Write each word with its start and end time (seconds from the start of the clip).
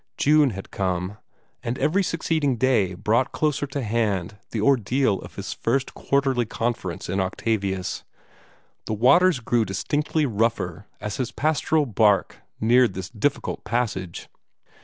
June 0.17 0.49
had 0.49 0.71
come; 0.71 1.19
and 1.61 1.77
every 1.77 2.01
succeeding 2.01 2.55
day 2.57 2.95
brought 2.95 3.31
closer 3.31 3.67
to 3.67 3.83
hand 3.83 4.35
the 4.49 4.59
ordeal 4.59 5.19
of 5.21 5.35
his 5.35 5.53
first 5.53 5.93
Quarterly 5.93 6.43
Conference 6.47 7.07
in 7.07 7.19
Octavius. 7.19 8.03
The 8.87 8.95
waters 8.95 9.39
grew 9.39 9.63
distinctly 9.63 10.25
rougher 10.25 10.87
as 10.99 11.17
his 11.17 11.31
pastoral 11.31 11.85
bark 11.85 12.37
neared 12.59 12.95
this 12.95 13.09
difficult 13.11 13.63
passage. 13.63 14.27